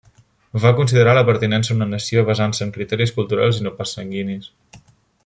[0.61, 4.53] Va considerar la pertinença a una nació basant-se en criteris culturals i no pas sanguinis.